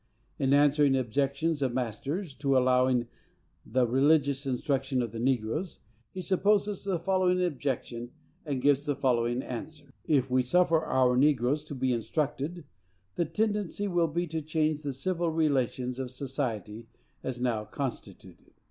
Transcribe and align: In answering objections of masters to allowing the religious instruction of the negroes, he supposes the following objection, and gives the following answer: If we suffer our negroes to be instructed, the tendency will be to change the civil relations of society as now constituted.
In 0.39 0.51
answering 0.51 0.95
objections 0.97 1.61
of 1.61 1.75
masters 1.75 2.33
to 2.37 2.57
allowing 2.57 3.07
the 3.63 3.85
religious 3.85 4.47
instruction 4.47 4.99
of 5.03 5.11
the 5.11 5.19
negroes, 5.19 5.77
he 6.11 6.21
supposes 6.23 6.83
the 6.83 6.97
following 6.97 7.39
objection, 7.45 8.09
and 8.43 8.63
gives 8.63 8.87
the 8.87 8.95
following 8.95 9.43
answer: 9.43 9.93
If 10.07 10.27
we 10.27 10.41
suffer 10.41 10.79
our 10.83 11.15
negroes 11.15 11.63
to 11.65 11.75
be 11.75 11.93
instructed, 11.93 12.63
the 13.13 13.25
tendency 13.25 13.87
will 13.87 14.07
be 14.07 14.25
to 14.25 14.41
change 14.41 14.81
the 14.81 14.91
civil 14.91 15.29
relations 15.29 15.99
of 15.99 16.09
society 16.09 16.87
as 17.21 17.39
now 17.39 17.63
constituted. 17.65 18.55